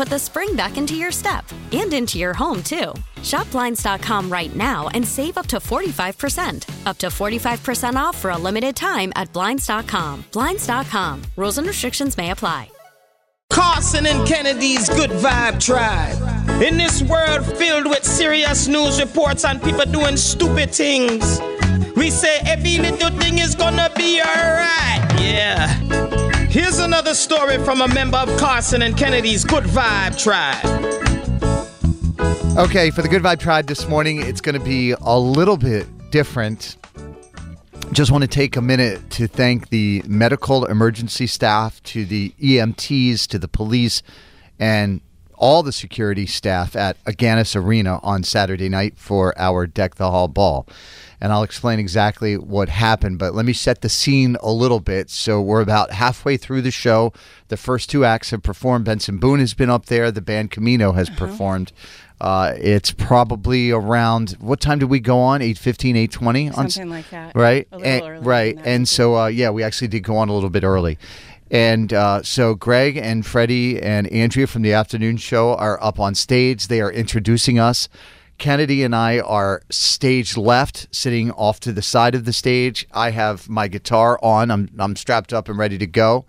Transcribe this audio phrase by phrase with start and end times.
[0.00, 2.94] put the spring back into your step and into your home, too.
[3.22, 6.86] Shop Blinds.com right now and save up to 45%.
[6.86, 10.24] Up to 45% off for a limited time at Blinds.com.
[10.32, 11.22] Blinds.com.
[11.36, 12.70] Rules and restrictions may apply.
[13.50, 16.62] Carson and Kennedy's Good Vibe Tribe.
[16.62, 21.42] In this world filled with serious news reports and people doing stupid things,
[21.94, 25.20] we say every little thing is gonna be alright.
[25.20, 25.99] Yeah.
[26.50, 30.66] Here's another story from a member of Carson and Kennedy's Good Vibe Tribe.
[32.58, 35.86] Okay, for the Good Vibe Tribe this morning, it's going to be a little bit
[36.10, 36.76] different.
[37.92, 43.28] Just want to take a minute to thank the medical emergency staff, to the EMTs,
[43.28, 44.02] to the police,
[44.58, 45.02] and
[45.36, 50.26] all the security staff at Agganis Arena on Saturday night for our Deck the Hall
[50.26, 50.66] ball.
[51.20, 55.10] And I'll explain exactly what happened, but let me set the scene a little bit.
[55.10, 57.12] So we're about halfway through the show.
[57.48, 58.86] The first two acts have performed.
[58.86, 60.10] Benson Boone has been up there.
[60.10, 61.72] The band Camino has performed.
[62.22, 65.40] Uh, it's probably around what time did we go on?
[65.40, 66.56] 8.15, 8.20?
[66.58, 67.34] on s- Something like that.
[67.34, 67.66] Right?
[67.72, 68.58] A little And- right.
[68.64, 70.98] And so, uh, yeah, we actually did go on a little bit early.
[71.50, 76.14] And uh, so Greg and Freddie and Andrea from the afternoon show are up on
[76.14, 76.68] stage.
[76.68, 77.88] They are introducing us.
[78.40, 82.86] Kennedy and I are stage left, sitting off to the side of the stage.
[82.92, 84.50] I have my guitar on.
[84.50, 86.24] I'm I'm strapped up and ready to go.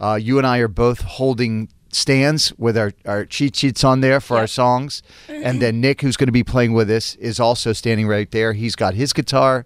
[0.00, 4.20] Uh, you and I are both holding stands with our, our cheat sheets on there
[4.20, 5.02] for our songs.
[5.28, 8.52] And then Nick, who's going to be playing with us, is also standing right there.
[8.52, 9.64] He's got his guitar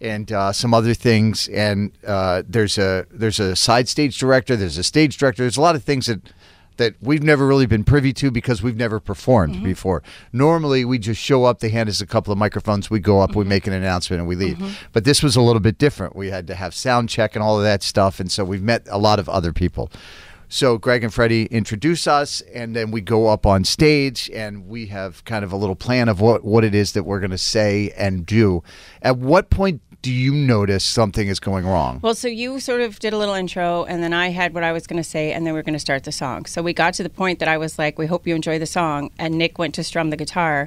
[0.00, 1.48] and uh, some other things.
[1.48, 4.54] And uh, there's a there's a side stage director.
[4.54, 5.42] There's a stage director.
[5.42, 6.20] There's a lot of things that
[6.78, 9.64] that we've never really been privy to because we've never performed mm-hmm.
[9.64, 10.02] before.
[10.32, 13.34] Normally, we just show up, they hand us a couple of microphones, we go up,
[13.34, 13.50] we mm-hmm.
[13.50, 14.56] make an announcement, and we leave.
[14.56, 14.86] Mm-hmm.
[14.92, 16.16] But this was a little bit different.
[16.16, 18.86] We had to have sound check and all of that stuff, and so we've met
[18.90, 19.90] a lot of other people.
[20.50, 24.86] So Greg and Freddie introduce us, and then we go up on stage, and we
[24.86, 27.38] have kind of a little plan of what what it is that we're going to
[27.38, 28.62] say and do.
[29.02, 32.00] At what point do you notice something is going wrong?
[32.00, 34.72] Well, so you sort of did a little intro, and then I had what I
[34.72, 36.46] was going to say, and then we are going to start the song.
[36.46, 38.64] So we got to the point that I was like, "We hope you enjoy the
[38.64, 40.66] song," and Nick went to strum the guitar,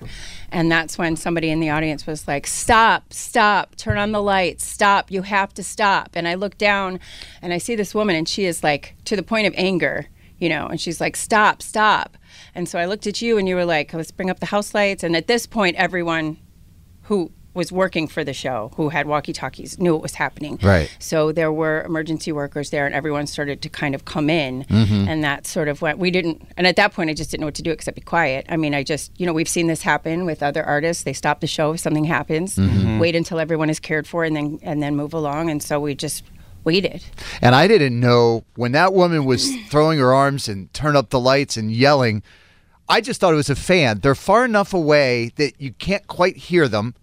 [0.51, 3.13] and that's when somebody in the audience was like, "Stop!
[3.13, 3.75] Stop!
[3.77, 4.63] Turn on the lights!
[4.63, 5.09] Stop!
[5.09, 6.99] You have to stop!" And I look down,
[7.41, 10.05] and I see this woman, and she is like to the point of anger,
[10.37, 11.63] you know, and she's like, "Stop!
[11.63, 12.15] Stop!"
[12.53, 14.75] And so I looked at you, and you were like, "Let's bring up the house
[14.75, 16.37] lights." And at this point, everyone
[17.05, 20.57] who was working for the show, who had walkie talkies, knew what was happening.
[20.63, 20.89] Right.
[20.99, 25.07] So there were emergency workers there, and everyone started to kind of come in, Mm-hmm.
[25.09, 25.97] and that sort of went.
[25.99, 28.01] We didn't, and at that point, I just didn't know what to do except be
[28.01, 28.45] quiet.
[28.49, 31.03] I mean, I just, you know, we've seen this happen with other artists.
[31.03, 32.99] They stop the show if something happens, Mm-hmm.
[32.99, 35.49] wait until everyone is cared for, and then and then move along.
[35.49, 36.23] And so we just
[36.63, 37.03] waited.
[37.41, 41.19] And I didn't know when that woman was throwing her arms and turn up the
[41.19, 42.23] lights and yelling.
[42.87, 43.99] I just thought it was a fan.
[43.99, 46.93] They're far enough away that you can't quite hear them,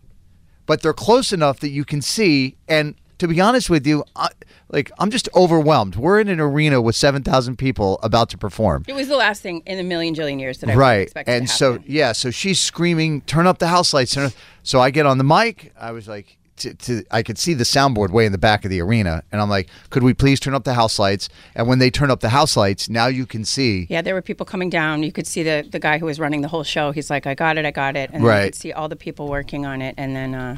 [0.68, 2.54] but they're close enough that you can see.
[2.68, 4.28] And to be honest with you, I,
[4.70, 5.96] like I'm just overwhelmed.
[5.96, 8.84] We're in an arena with seven thousand people about to perform.
[8.86, 11.12] It was the last thing in a million jillion years that I Right.
[11.26, 14.16] And so yeah, so she's screaming, "Turn up the house lights!"
[14.62, 15.72] So I get on the mic.
[15.80, 18.70] I was like, to, to, I could see the soundboard way in the back of
[18.70, 21.78] the arena, and I'm like, "Could we please turn up the house lights?" And when
[21.78, 23.86] they turn up the house lights, now you can see.
[23.88, 25.02] Yeah, there were people coming down.
[25.02, 26.90] You could see the the guy who was running the whole show.
[26.92, 28.44] He's like, "I got it, I got it," and then Right.
[28.44, 29.94] you could see all the people working on it.
[29.98, 30.56] And then, uh,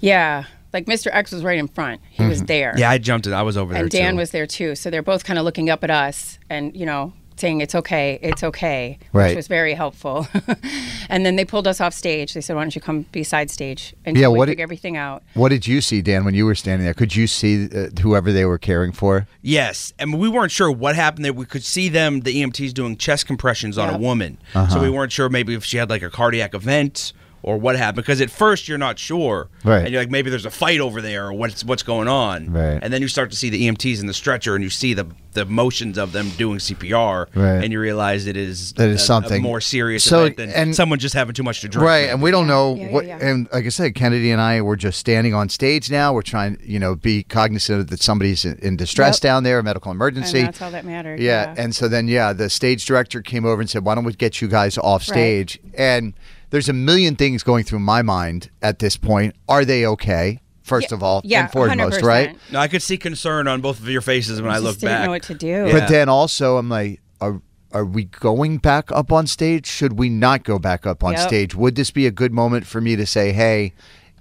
[0.00, 1.08] yeah, like Mr.
[1.12, 2.00] X was right in front.
[2.10, 2.30] He Mm-hmm.
[2.30, 2.74] was there.
[2.76, 3.32] Yeah, I jumped it.
[3.32, 4.18] I was over there and Dan too.
[4.18, 4.74] was there too.
[4.74, 7.12] So they're both kind of looking up at us, and you know,
[7.42, 9.28] saying it's okay, it's okay, Right.
[9.28, 10.26] which was very helpful.
[11.08, 12.34] and then they pulled us off stage.
[12.34, 14.62] They said, "Why don't you come be side stage and Yeah, we what figure did-
[14.62, 16.94] everything out?" What did you see, Dan, when you were standing there?
[16.94, 19.26] Could you see uh, whoever they were caring for?
[19.42, 21.32] Yes, and we weren't sure what happened there.
[21.32, 24.38] We could see them, the EMTs, doing chest compressions on a woman.
[24.54, 24.72] Uh-huh.
[24.74, 27.12] So we weren't sure maybe if she had like a cardiac event
[27.42, 27.96] or what happened.
[28.04, 29.78] Because at first you're not sure, Right.
[29.84, 32.78] And you're like, maybe there's a fight over there or what's what's going on, Right.
[32.82, 35.06] And then you start to see the EMTs in the stretcher, and you see the
[35.34, 37.64] the motions of them doing CPR, Right.
[37.64, 39.38] And you realize it is That is a- something.
[39.38, 41.86] a more serious So, event than and- someone just having too much to drink.
[41.86, 43.06] Right, and we don't know Yeah, yeah, what.
[43.06, 43.18] yeah.
[43.20, 46.12] And like I said, Kennedy and I were just standing on stage now.
[46.12, 49.22] We're trying, you know, be cognizant that somebody's in, in distress Yep.
[49.22, 50.40] down there, a medical emergency.
[50.40, 51.18] And that's all that mattered.
[51.18, 51.54] Yeah.
[51.56, 54.42] And so then, yeah, the stage director came over and said, "Why don't we get
[54.42, 55.14] you guys off Right.
[55.14, 56.12] stage?" And
[56.52, 59.34] there's a million things going through my mind at this point.
[59.48, 60.40] Are they okay?
[60.62, 62.02] First Yeah, of all, yeah, and foremost, 100%.
[62.04, 62.36] right?
[62.52, 64.92] No, I could see concern on both of your faces when I, just look didn't
[64.94, 65.04] back.
[65.06, 65.46] know what to do.
[65.66, 65.72] Yeah.
[65.72, 67.40] But then also, I'm like, are
[67.72, 69.66] are we going back up on stage?
[69.66, 71.20] Should we not go back up on Yep.
[71.28, 71.54] stage?
[71.56, 73.72] Would this be a good moment for me to say, hey,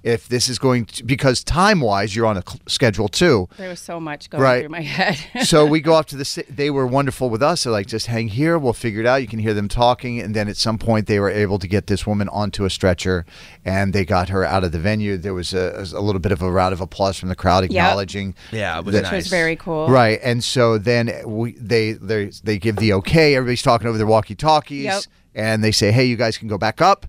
[0.03, 3.48] if this is going to, because time wise, you're on a schedule too.
[3.57, 4.59] There was so much going Right.
[4.62, 5.18] through my head.
[5.45, 6.25] so we go off to the.
[6.25, 7.63] ci- They were wonderful with us.
[7.63, 8.57] They're like, just hang here.
[8.57, 9.21] We'll figure it out.
[9.21, 11.88] You can hear them talking, and then at some point they were able to get
[11.88, 13.25] this woman onto a stretcher,
[13.63, 15.18] and they got her out of the venue.
[15.18, 18.33] There was a, a little bit of a round of applause from the crowd acknowledging.
[18.51, 19.12] Yeah, it was that- nice.
[19.12, 19.88] Which was very cool.
[19.88, 23.36] Right, and so then we they they they give the okay.
[23.36, 25.03] Everybody's talking over their walkie talkies, Yep.
[25.36, 27.06] and they say, "Hey, you guys can go back up."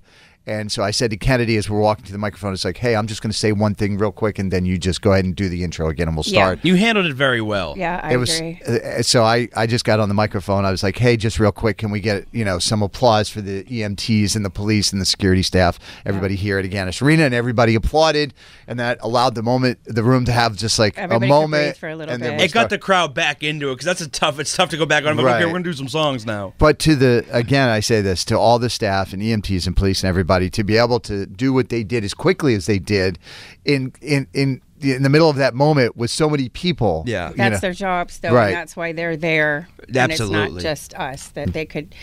[0.47, 2.97] And so I said to Kennedy as we're walking to the microphone, "It's like, hey,
[2.97, 5.25] I'm just going to say one thing real quick, and then you just go ahead
[5.25, 6.45] and do the intro again, and we'll Yeah.
[6.47, 7.75] start." You handled it very well.
[7.77, 8.61] Yeah, I it was agree.
[8.67, 10.65] uh, so I, I just got on the microphone.
[10.65, 13.41] I was like, "Hey, just real quick, can we get you know some applause for
[13.41, 15.79] the EMTs and the police and the security staff?
[16.05, 18.35] Everybody here at Agganis Arena, and everybody applauded,
[18.67, 21.65] and that allowed the moment, the room to have just like Everybody a could moment
[21.67, 22.33] breathe for a little and bit.
[22.33, 24.41] we'll It got the crowd back into it because that's a tough.
[24.41, 25.15] It's tough to go back on.
[25.17, 26.53] But okay, we're gonna do some songs now.
[26.59, 30.03] But to the again, I say this to all the staff and EMTs and police
[30.03, 33.19] and everybody to be able to do what they did as quickly as they did,
[33.65, 37.05] in in in in the middle of that moment with so many people.
[37.07, 37.31] Yeah.
[37.31, 37.59] you That's know.
[37.61, 38.47] their jobs, though, Right.
[38.49, 39.69] and that's why they're there.
[39.95, 41.95] And it's not just us that they could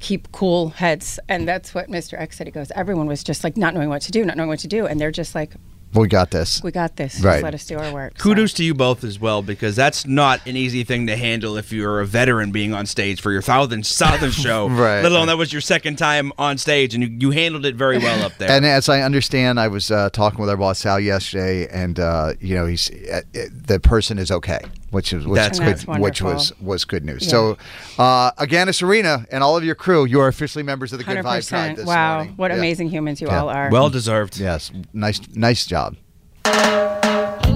[0.00, 2.20] keep cool heads, and that's what Mr.
[2.20, 2.46] X said.
[2.46, 4.68] He goes, everyone was just like not knowing what to do, not knowing what to
[4.68, 5.54] do, and they're just like,
[5.96, 6.62] We got this.
[6.62, 7.20] "We got this.
[7.20, 7.34] Right.
[7.34, 10.06] Just let us do our work." So- Kudos to you both as well because that's
[10.06, 13.42] not an easy thing to handle if you're a veteran being on stage for your
[13.42, 14.68] thousand southern show.
[14.68, 15.02] Right.
[15.02, 17.98] Let alone that was your second time on stage and you, you handled it very
[17.98, 18.50] well up there.
[18.50, 22.32] And as I understand, I was uh, talking with our boss Sal yesterday, and uh,
[22.40, 24.60] you know, he's uh, uh, the person is okay,
[24.90, 25.86] which is which, That's good, good.
[25.86, 27.24] That's which was was good news.
[27.24, 27.30] Yeah.
[27.30, 27.56] So,
[27.98, 31.16] uh, Agganis Arena and all of your crew, you are officially members of the Good
[31.16, 32.34] Hundred Vibe Tribe this Wow, morning.
[32.36, 32.58] what Yeah.
[32.58, 33.40] amazing humans you Yeah.
[33.42, 33.70] all are.
[33.70, 34.38] well deserved.
[34.38, 35.96] Yes, nice, nice job.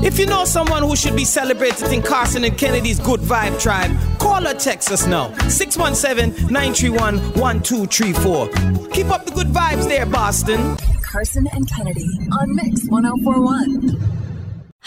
[0.02, 3.94] If you know someone who should be celebrated in Carson and Kennedy's Good Vibe Tribe,
[4.18, 5.28] call or text us now.
[5.48, 8.48] 617-931-1234.
[8.92, 10.78] Keep up the good vibes there, Boston.
[11.02, 14.16] Carson and Kennedy on Mix 1041.